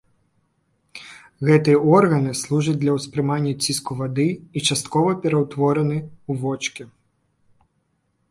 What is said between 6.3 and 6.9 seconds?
вочкі.